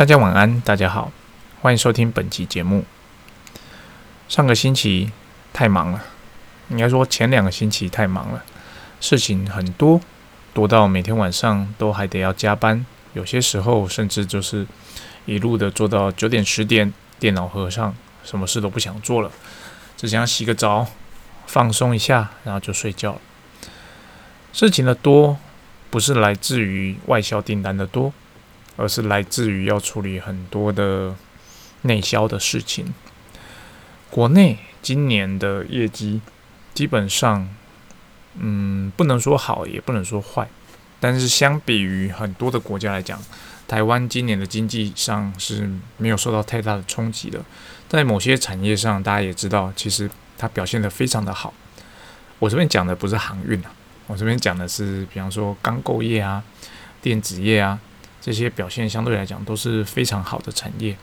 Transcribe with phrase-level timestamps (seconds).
[0.00, 1.12] 大家晚安，大家好，
[1.60, 2.86] 欢迎收听本期节目。
[4.30, 5.12] 上个星期
[5.52, 6.02] 太忙了，
[6.70, 8.42] 应该说前两个星期太忙了，
[8.98, 10.00] 事情很多，
[10.54, 14.66] 多到每天晚上都还得要加班，有些时候甚至就是
[15.26, 17.94] 一路的做到九点十点，电脑合上，
[18.24, 19.30] 什么事都不想做了，
[19.98, 20.86] 只想洗个澡，
[21.46, 23.20] 放松一下，然后就睡觉了。
[24.54, 25.36] 事情的多，
[25.90, 28.14] 不是来自于外销订单的多。
[28.80, 31.14] 而是来自于要处理很多的
[31.82, 32.94] 内销的事情。
[34.10, 36.22] 国内今年的业绩
[36.72, 37.46] 基本上，
[38.38, 40.48] 嗯，不能说好，也不能说坏，
[40.98, 43.20] 但是相比于很多的国家来讲，
[43.68, 47.38] 台湾今年的经济上是没有受到太大的冲击的。
[47.86, 51.52] 在某些产业上，大家也知道，其实它表现的非常的好。
[52.38, 53.70] 我这边讲的不是航运啊，
[54.06, 56.42] 我这边讲的是，比方说钢构业啊、
[57.02, 57.78] 电子业啊。
[58.20, 60.96] 这些表现相对来讲都是非常好的产业，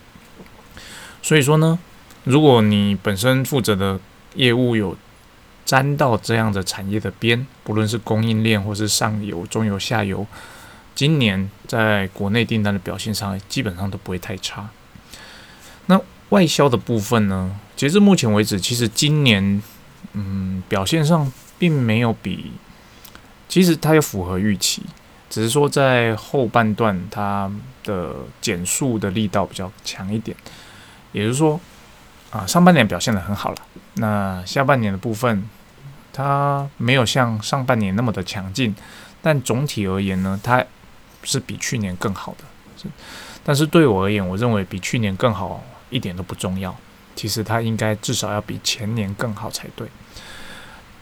[1.20, 1.78] 所以说呢，
[2.24, 3.98] 如果你本身负责的
[4.34, 4.96] 业务有
[5.64, 10.26] 沾到这样的产业的边，不论是供应链或是上游、中游、下游，
[10.94, 14.70] 今年在国内订单的表现上基本上都不会太差。
[15.86, 19.62] 那外销的部分呢，截至目前为止，其实今年
[20.12, 22.52] 嗯表现上并没有比，
[23.48, 24.82] 其实它也符合预期。
[25.30, 27.50] 只是说，在后半段，它
[27.84, 30.34] 的减速的力道比较强一点，
[31.12, 31.60] 也就是说，
[32.30, 33.56] 啊，上半年表现的很好了，
[33.94, 35.46] 那下半年的部分，
[36.14, 38.74] 它没有像上半年那么的强劲，
[39.20, 40.64] 但总体而言呢，它
[41.22, 42.88] 是比去年更好的。
[43.44, 46.74] 但是对我而言，我认为比去年更好一点都不重要，
[47.14, 49.86] 其实它应该至少要比前年更好才对。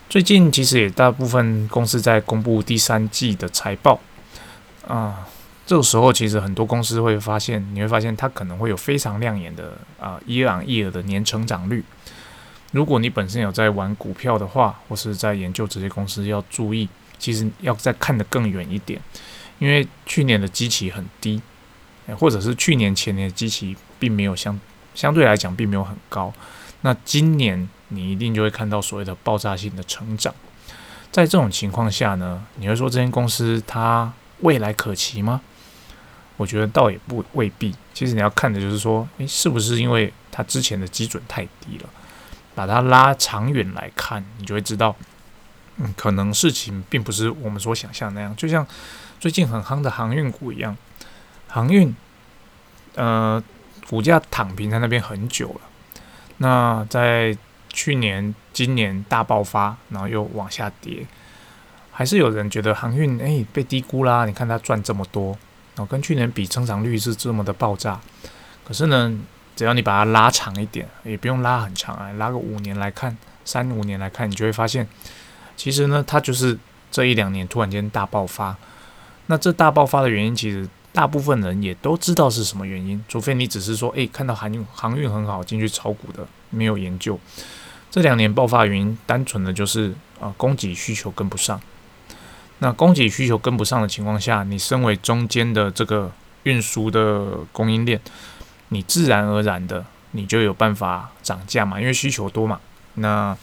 [0.08, 4.00] 最近其实也大部分公司在公布第三季的财报。
[4.86, 5.26] 啊，
[5.66, 11.84] 这个时候其实很多公司会发现，你会发现它可能会有非常亮眼的啊一朗一尔的年成长率。
[12.70, 16.88] 如果你本身有在玩股票的话，或是在研究这些公司，要注意，
[17.18, 19.00] 其实要再看得更远一点，
[19.58, 21.42] 因为去年的基期很低，
[22.18, 24.58] 或者是去年前年的基期并没有相
[24.94, 26.32] 相对来讲并没有很高，
[26.82, 30.32] 那今年你一定就会看到所谓的爆炸性的成长。
[31.10, 34.12] 在这种情况下呢，你会说这间公司它。
[34.40, 35.40] 未来可期吗？
[36.36, 37.74] 我觉得倒也不未必。
[37.94, 41.88] 其实你要看的就是说，诶，是不是因为它之前的基准太低了？
[42.54, 44.94] 把它拉长远来看，你就会知道，
[45.76, 48.34] 嗯，可能事情并不是我们所想象那样。
[48.36, 48.66] 就像
[49.18, 50.76] 最近很夯的航运股一样，
[51.48, 51.94] 航运，
[52.94, 53.42] 呃，
[53.88, 55.60] 股价躺平在那边很久了。
[56.38, 57.36] 那在
[57.70, 61.06] 去年、今年大爆发，然后又往下跌。
[61.98, 65.30] 还是有人觉得航运哎被低估啦，你看它赚这么多，
[65.74, 67.98] 然后跟去年比增长率是这么的爆炸。
[68.66, 69.18] 可是呢，
[69.56, 74.86] 只要你把它拉长一点，也不用拉很长啊，拉个五年来看，三五年来看，你就会发现，
[75.56, 76.58] 其实呢，它就是
[76.90, 78.54] 这一两年突然间大爆发。
[79.28, 87.18] 那这大爆发的原因，其实大部分人也都知道是什么原因，除非你只是说哎看到航运航运很好进去炒股的，没有研究。
[87.90, 91.58] 这两年爆发原因，单纯的就是啊供给需求跟不上。
[92.58, 96.10] 那供给需求跟不上的情况下，你身为中间的这个
[96.44, 98.00] 运输的供应链，
[98.70, 102.58] 你自然而然的你就有办法涨价嘛，因为需求多嘛。
[102.94, 103.36] 那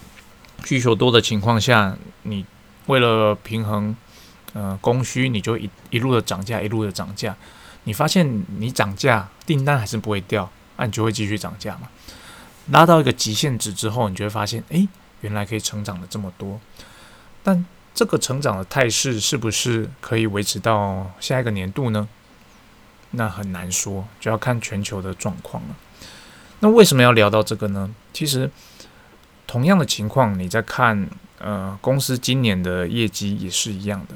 [0.63, 2.43] 需求多的情况下，你
[2.87, 3.95] 为了平衡
[4.53, 7.35] 呃供需，你就一一路的涨价，一路的涨价。
[7.83, 11.87] 你发现你涨价，订单还是不会掉，那你就会继续涨价嘛。
[12.71, 14.87] 拉到一个极限值之后，你就会发现，诶，
[15.21, 16.59] 原来可以成长的这么多，
[17.43, 17.63] 但。
[17.93, 22.07] 这个成长的态势是不是可以维持到下一个年度呢？
[23.11, 25.75] 那很难说，就要看全球的状况了。
[26.59, 27.93] 那为什么要聊到这个呢？
[28.11, 28.49] 其实
[29.45, 34.15] 同样的情况，你在看呃公司今年的业绩也是一样的。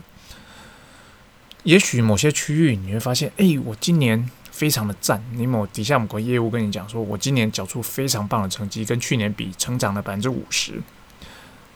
[1.64, 5.24] 也许某些区域你会发现，哎，我今年非常的赞。
[5.34, 10.82] 你某底下某个业务跟你讲说，我今年缴出非常棒的成绩，跟去年比成长了百分之五十。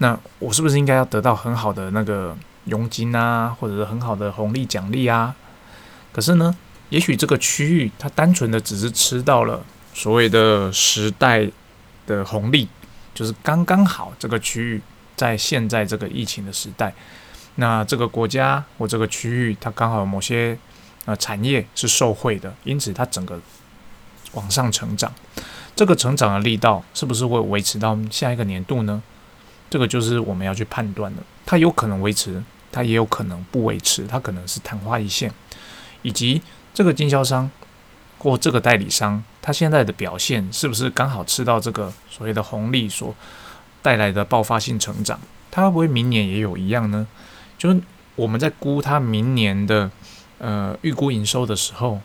[0.02, 5.36] 那我是不是应该要得到很好的那个佣金啊，或者是很好的红利奖励啊？
[6.12, 6.56] 可是呢，
[6.90, 9.64] 也许这个区域它单纯的只是吃到了
[9.94, 11.48] 所谓的时代
[12.08, 12.68] 的红利，
[13.14, 14.82] 就是刚刚好这个区域
[15.16, 16.92] 在现在这个疫情的时代，
[17.58, 20.58] 那这个国家或这个区域它刚好某些
[21.06, 23.40] 呃产业是受惠的，因此它整个
[24.34, 25.14] 往上成长，
[25.76, 29.00] 这个成长的力道是不是会维持到下一个年度呢？
[29.72, 35.32] 这个就是我们要去判断的，它有可能维持，它也有可能不维持，它可能是昙花一现，
[36.02, 36.42] 以及
[36.74, 37.50] 这个经销商
[38.18, 43.16] 或这个代理商他现在的表现是不是刚好吃到这个所谓的红利所
[43.82, 45.20] 带来的爆发性成长？
[45.50, 47.08] 他会不会明年也有一样呢？
[47.58, 47.82] 就是
[48.16, 49.90] 我们在估他明年的
[50.38, 52.02] 呃预估营收的时候，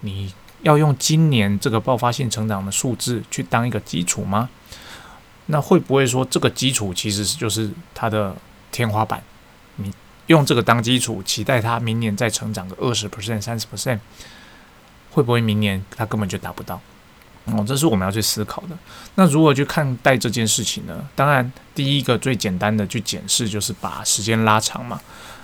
[0.00, 0.32] 你
[0.62, 4.48] 要用今年这个爆发性成长的数字去当一个基础吗？
[5.50, 8.34] 那会不会说这个基础其实就是它的
[8.70, 9.22] 天花板？
[9.76, 9.92] 你
[10.28, 13.98] 用这个当基础，期待它明年再成长个二十 percent、三十 percent，
[15.10, 16.80] 会不会明年它根本就达不到？
[17.46, 18.78] 哦，这是我们要去思考的。
[19.16, 21.04] 那如何去看待这件事情呢？
[21.16, 25.00] 当然，第一个最简单的去检视就是把时间拉长嘛。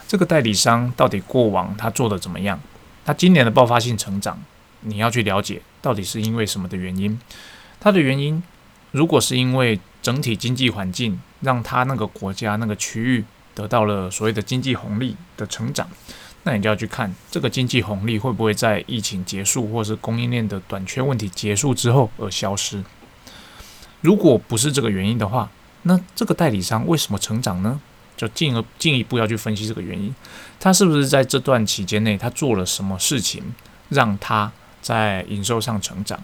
[0.07, 2.61] 这个代理商到底过往他做的怎么样？
[3.05, 4.39] 他今年的爆发性成长，
[4.83, 7.19] 你要去了解到底是因为什么的原因？
[7.81, 8.41] 它的原因，
[8.97, 13.23] 如果是因为整体经济环境让他那个国家那个区域
[13.55, 15.87] 得到了所谓的经济红利的成长，
[16.45, 22.83] 那你就要去看这个经济红利会不会在疫情结束或是供应链的短缺问题结束之后而消失。
[24.01, 25.51] 如果不是这个原因的话，
[25.83, 27.79] 那这个代理商为什么成长呢？
[28.17, 30.15] 就进而进一步要去分析这个原因，
[30.59, 33.43] 他是不是在这段期间内他做了什么事情
[33.91, 34.51] 让他
[34.81, 36.19] 在营收上成长？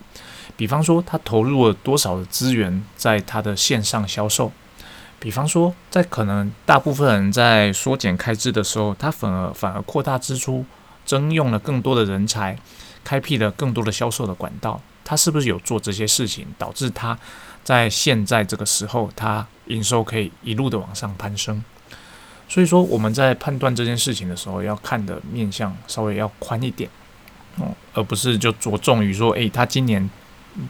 [0.56, 4.53] 比方说，他投入了多少的资源在他的线上销售？
[5.19, 10.65] 比方说，在可能大部分人在缩减开支的时候，他反而反而扩大支出，
[11.06, 12.59] 征用了更多的人才，
[13.05, 14.81] 开辟了更多的销售的管道。
[15.05, 17.17] 他是不是有做这些事情，导致他
[17.62, 21.62] 在现在这个时候，他营收可以一路的往上攀升？
[22.49, 26.91] 所以说，我们在判断这件事情的时候，要看的面向稍微要宽一点
[27.59, 30.11] 哦，而不是就着重于说，诶，他今年。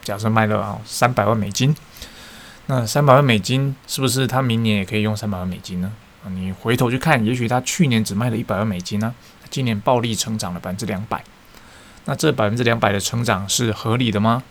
[0.02, 1.74] 假设卖了啊三百万美金，
[2.66, 5.92] 那三百万美金是不是他明年也可以用三百万美金呢？
[6.30, 9.12] 你回头去看，也许他去年只卖了一百万美金呢，
[9.50, 11.22] 今年暴力成长了百分之两百，
[12.04, 14.42] 那这百分之两百的成长是合理的吗？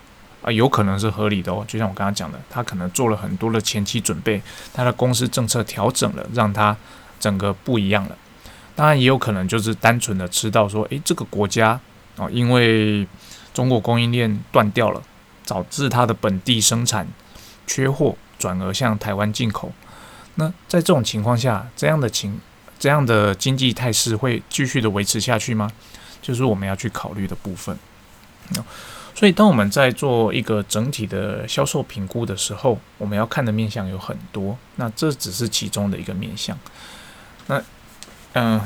[0.41, 1.63] 啊，有可能是合理的哦。
[1.65, 4.41] 就像我刚刚讲的，他可能做了很多的前期准备，
[4.73, 6.75] 他的公司政策调整了，让他
[7.19, 8.17] 整个不一样了。
[8.75, 11.79] 当然也有可能就是单纯的吃到说，诶，这个国家
[12.17, 13.07] 哦，因为
[13.53, 15.01] 中国供应链断掉了。
[15.51, 17.05] 导致它的本地生产
[17.67, 19.69] 缺货，转而向台湾进口。
[20.35, 22.39] 那在这种情况下，这样的情
[22.79, 25.69] 这样的经济态势会继续的维持下去吗？
[26.21, 27.77] 就是我们要去考虑的部分。
[29.13, 34.57] 所以，当我们在做一个整体的销售评估的时候，我们要看的面向有很多。
[34.77, 36.57] 那这只是其中的一个面向。
[37.47, 37.61] 那，
[38.35, 38.61] 嗯，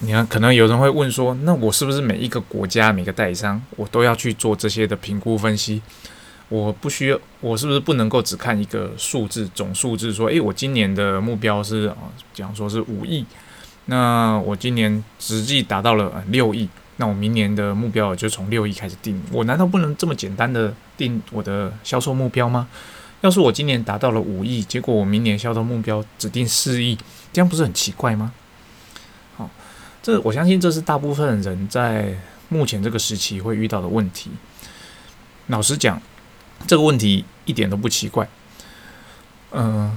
[0.00, 5.80] 你看，可能有人会问说，那我是不是每一个国家每个代理商，我都要去做这些的评估分析？
[6.50, 10.12] 我不需要，我是不是不能够只看一个数字总数字？
[10.12, 11.96] 说，诶，我今年的目标是啊，
[12.34, 13.24] 讲说是五亿，
[13.86, 16.68] 那我今年实际达到了六亿，
[16.98, 19.20] 那我明年的目标就从六亿开始定。
[19.32, 22.68] 我难道不能这么简单的定我的销售目标吗？
[23.22, 26.96] 要是我今年达到了五亿，结果我明年销售目标只定四亿，
[27.32, 28.32] 这样不是很奇怪吗？
[29.38, 29.50] 好，
[30.02, 32.14] 这我相信这是大部分人在
[32.50, 34.30] 目前这个时期会遇到的问题。
[35.46, 36.00] 老实讲。
[36.66, 38.28] 这个问题一点都不奇怪，
[39.52, 39.96] 嗯，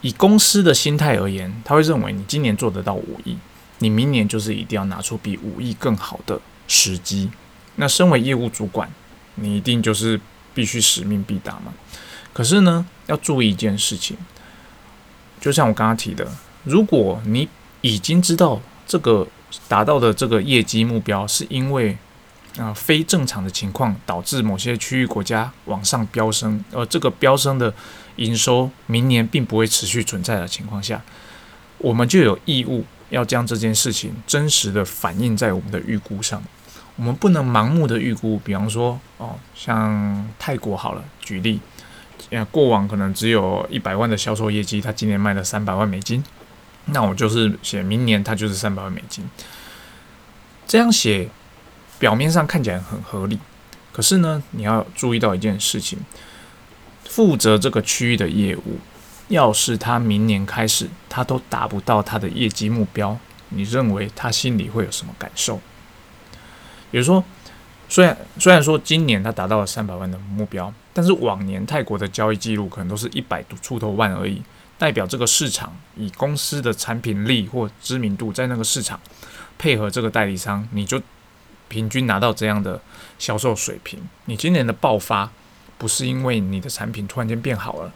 [0.00, 3.36] 以公司的心态而言，他会认为你今年做得到五亿，
[3.78, 7.30] 你明年就是一定要拿出比五亿更好的时机。
[7.76, 8.90] 那身为业务主管，
[9.36, 10.20] 你一定就是
[10.54, 11.72] 必须使命必达嘛。
[12.32, 14.16] 可是呢，要注意一件事情，
[15.40, 16.26] 就像我刚刚提的，
[16.64, 17.48] 如果你
[17.80, 19.26] 已经知道这个
[19.68, 21.96] 达到的这个业绩目标，是因为
[22.58, 27.72] 啊，非正常的情况导致某些区域国家往上飙升，而这个飙升的
[28.16, 31.00] 营收明年并不会持续存在的情况下，
[31.78, 36.42] 我们就有义务要将这件事情真实的反映在我们的预估上。
[36.96, 41.60] 我们不能盲目的预估，比方说，哦，像泰国好了，举例，
[42.30, 46.22] 呃，过往可能只有一百万的销售业绩，他今年卖了三百万美金，
[46.86, 49.24] 那我就是写明年他就是三百万美金，
[50.66, 51.28] 这样写。
[52.00, 53.38] 表面上看起来很合理，
[53.92, 55.98] 可是呢，你要注意到一件事情：
[57.04, 58.78] 负责这个区域的业务，
[59.28, 63.18] 要是他明年开始他都达不到他的业绩目标，
[63.50, 65.60] 你认为他心里会有什么感受？
[66.90, 67.22] 比如说，
[67.86, 74.42] 虽然虽然说今年他达到了三百万的目标，但是往年泰国的交易记录可能都是一百出头万而已，
[74.78, 78.98] 代表这个市场以公司的产品力或知名度在那个市场
[79.58, 80.98] 配合这个代理商，你就。
[81.70, 82.78] 平均拿到这样的
[83.18, 85.30] 销售水平，你今年的爆发
[85.78, 87.92] 不是因为你的产品突然间变好了，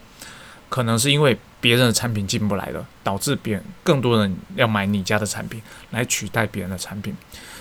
[0.69, 7.13] 可能是因为别人的产品进不来了，导致别人更多人要买你家的产品来取代别人的产品。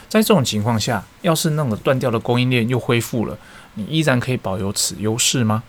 [0.09, 3.37] 在这种情况下，要是那个断掉的供应链又恢复了，
[3.75, 5.65] 你依然可以保有此优势吗？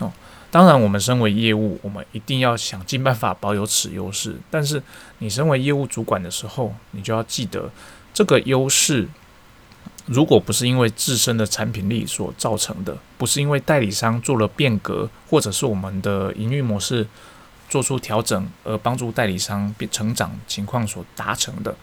[0.00, 0.12] 哦，
[0.50, 4.36] 当然，我们身为业务，我们一定要想尽办法保有此优势。
[4.50, 4.82] 但是，
[5.18, 7.70] 你身为业务主管的时候，你就要记得，
[8.12, 9.08] 这个优势
[10.06, 17.06] 如果不是因为自身的产品力所造成的，不是因为代理商做了变革，或者是我们的营运模式
[17.68, 21.74] 做出调整而帮助代理商变成长情况所达成的。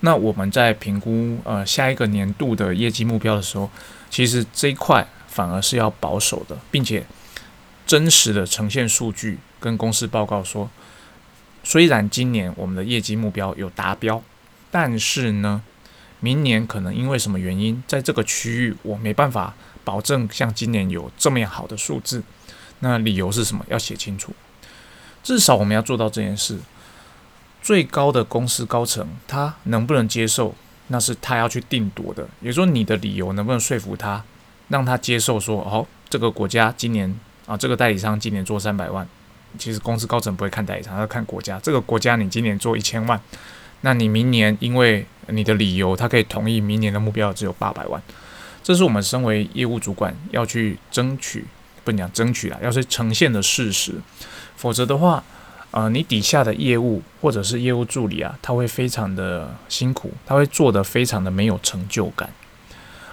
[0.00, 3.68] 那我们在评估呃下一个年度的业绩目标的时候，
[4.10, 7.04] 其实这一块反而是要保守的，并且
[7.86, 10.70] 真实的呈现数据跟公司报告说，
[11.64, 14.22] 虽然今年我们的业绩目标有达标，
[14.70, 15.62] 但是呢，
[16.20, 19.54] 明年可能因为什么原因，在这个区域我没办法
[19.84, 22.22] 保证像今年有这么样好的数字。
[22.80, 23.64] 那理由是什么？
[23.68, 24.34] 要写清楚，
[25.22, 26.58] 至少我们要做到这件事。
[27.62, 30.54] 最高的公司高层，他能不能接受，
[30.86, 32.28] 那是他要去定夺的。
[32.40, 34.22] 也就是说，你的理由能不能说服他，
[34.68, 37.12] 让他接受说，哦，这个国家今年
[37.46, 39.08] 啊，这个代理商今年做三百万，
[39.58, 41.58] 其实公司高层不会看代理商，要看国家。
[41.58, 43.20] 这个国家你今年做一千万，
[43.86, 48.02] 那你明年因为你的理由，他可以同意明年的目标只有八百万。
[48.64, 51.44] 这是我们身为业务主管要去争取，
[51.84, 53.92] 不讲争取啦，要是呈现的事实，
[54.56, 55.22] 否则的话。
[55.72, 62.30] 呃，你底下的业务或者是业务助理啊，他会非常的辛苦，他会做得非常的没有成就感。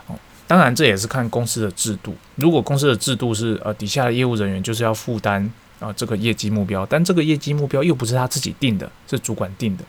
[0.08, 0.16] 哦，
[0.48, 2.16] 当然这也是看公司的制度。
[2.36, 9.84] 如果公司的制度是呃底下的业务人员就是要负担啊这个业绩目标，但这个业绩目标又不是他自己定的，是主管定的。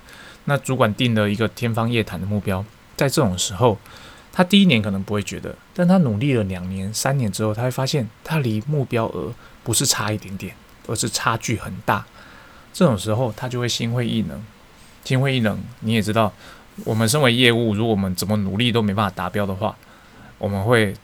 [0.46, 2.64] 那主管定了一个天方夜谭的目标，
[2.96, 3.78] 在这种时候，
[4.32, 9.32] 他第一年可能不会觉得，但他努力了两年、三年之后，他会发现他离目标额
[9.62, 10.54] 不是差一点点，
[10.86, 12.04] 而是差距很大。
[12.72, 14.42] 这种时候，他就会心灰意冷。
[15.04, 16.32] 心灰意冷，你也知道，
[16.84, 19.76] 我们身为业务，如果我们怎么努力都没办法达标的话，
[20.38, 20.94] 我们会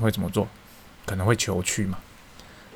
[0.00, 0.46] 会怎么做？
[1.04, 1.98] 可能会求去嘛？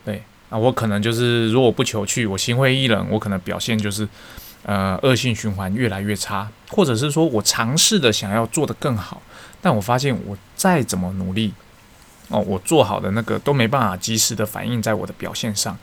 [0.04, 4.08] 对啊，我可能就是如果不求去，我心灰意冷，我可能表现就是
[4.64, 9.20] 呃恶性循环越来越差，或者是说我尝试的想要做得更好，
[9.60, 11.52] 但我发现我再怎么努力。
[12.32, 15.76] 哦，我做好的那个都没办法及时的反映在我的表现上，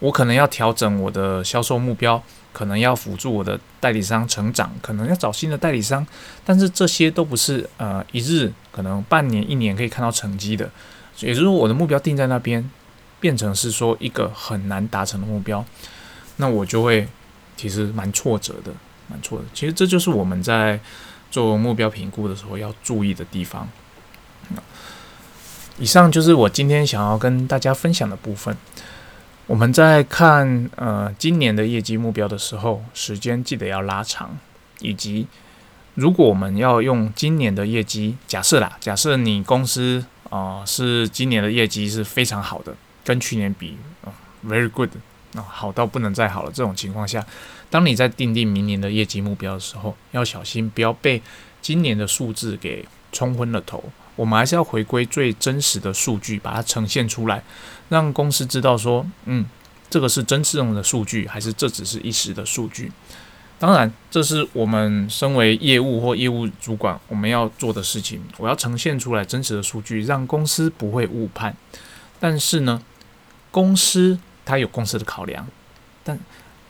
[0.00, 2.22] 我可能要调整我的销售目标，
[2.52, 6.06] 可能要辅助我的代理商成长，可能要找新的代理商，
[6.44, 10.68] 但是这些都不是呃一日可能半年一年可以看到成绩的，
[11.20, 12.70] 也就是说我的目标定在那边，
[13.18, 15.64] 变成是说一个很难达成的目标，
[16.36, 17.08] 那我就会
[17.56, 18.72] 其实蛮挫折的，
[19.08, 19.44] 蛮挫的。
[19.54, 20.78] 其实这就是我们在
[21.30, 23.68] 做目标评估的时候要注意的地方。
[25.78, 28.56] 以上就是我今天想要跟大家分享的部分。
[29.46, 34.38] 我们在看呃今年的业绩目标的时候，时间记得要拉长，
[34.78, 35.26] 以及
[35.94, 44.14] 如果我们要用今年的业绩，假设啦，假设你公司啊是今年的业绩是非常好的，跟去年比啊
[44.46, 44.90] very good
[45.34, 46.50] 啊好到不能再好了。
[46.52, 47.24] 这种情况下，
[47.70, 51.20] 当你在定定明年的业绩目标的时候，要小心不要被
[51.60, 53.82] 今年的数字给冲昏了头。
[54.16, 57.42] 我们还是要回归最真实的数据，把它呈现出来，
[57.88, 59.44] 让公司知道说，嗯，
[59.90, 62.92] 这个是真正的数据，还是这只是一时的数据？
[63.58, 68.22] 当然，这是我们身为业务或业务主管我们要做的事情。
[68.36, 71.56] 我要呈现出来真实的数据，让公司不会误判。
[72.20, 72.82] 但是呢，
[73.50, 75.46] 公司它有公司的考量，
[76.02, 76.18] 但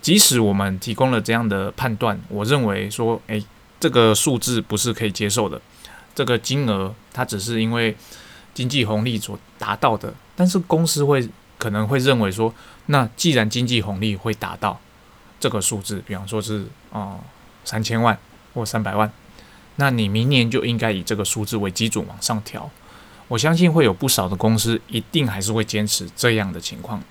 [0.01, 3.43] 即使我们提供了这样的判断，我认为说，诶，
[3.81, 5.61] 这个数字不是可以接受的。
[6.15, 7.97] 这个金额，它只是因为
[8.53, 11.29] 经济红利所达到的，但是公司会
[11.59, 12.55] 可能会认为说，
[12.87, 14.79] 那既然经济红利会达到
[15.41, 17.19] 这个数字，比方说是哦
[17.65, 18.17] 三千万
[18.53, 19.11] 或三百万，
[19.77, 22.71] 那你明年就应该以这个数字为基准往上调。
[23.27, 27.03] 我相信会有不少的公司一定还是会坚持这样的情况。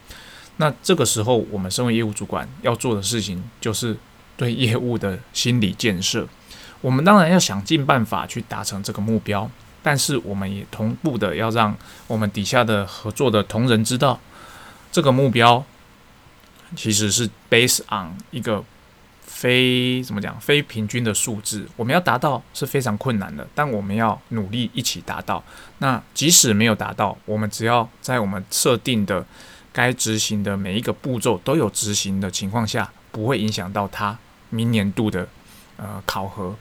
[0.57, 3.97] 那这个时候，我们身为业务主管要做的事情，就是
[4.37, 6.27] 对业务的心理建设。
[6.81, 9.49] 我们当然要想尽办法去达成这个目标，
[9.81, 11.75] 但是我们也同步的要让
[12.07, 14.19] 我们底下的合作的同仁知道，
[14.91, 15.63] 这个目标
[16.75, 18.63] 其实是 based on 一个
[19.21, 25.43] 非怎么讲非平均的数字，我们要达到是非常困难的，但我们要努力一起达到。
[25.79, 29.25] 那即使没有达到，我们只要在我们设定的
[29.73, 34.17] 该执行的每一个步骤都有执行的情况下，不会影响到他
[34.51, 35.27] 明年度的
[35.75, 36.55] 呃考核。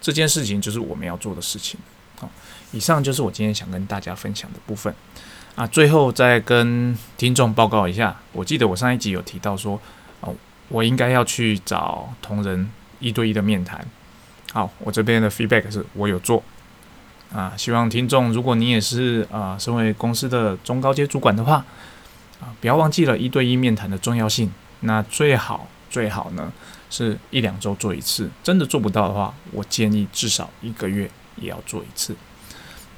[0.00, 1.78] 这件事情就是我们要做的事情。
[2.18, 2.30] 好，
[2.70, 4.94] 以上就是我今天想跟大家分享的部分。
[5.56, 9.80] 啊，最后再跟听众报告一下，我记得我上一集有提到说，
[10.20, 10.34] 哦，
[10.68, 13.84] 我应该要去找同仁一对一的面谈。
[14.52, 16.42] 好，我这边的 feedback 是我有做
[17.32, 21.64] 啊，希望听众，如果你也是啊，身为公司的中高阶主管的话
[22.40, 24.50] 啊，不要忘记了一对一面谈的重要性。
[24.80, 26.52] 那最好最好呢，
[26.90, 28.28] 是一两周做一次。
[28.42, 32.14] 真的做不到的话，我建议至少一个月也要做一次。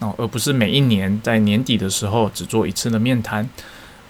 [0.01, 3.49] 哦，而不是每一年在年底的时候只做一次的面谈。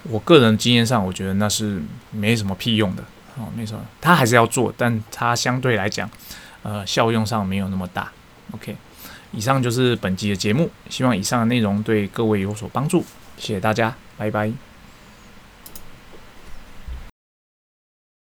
[0.03, 1.81] 我个人经验上，我觉得那是
[2.11, 3.03] 没什么屁用的。
[3.37, 6.09] 哦，没什么，他还是要做，但他相对来讲，
[6.63, 8.11] 呃，效用上没有那么大。
[8.51, 8.75] OK，
[9.31, 13.03] 以上就是本集的节目，希望以上的内容对各位有所帮助，
[13.37, 14.68] 谢谢大家，拜拜。